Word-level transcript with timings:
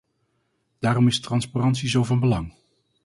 Daarom 0.79 1.07
is 1.07 1.19
transparantie 1.19 1.89
zo 1.89 2.03
van 2.03 2.19
belang. 2.19 2.53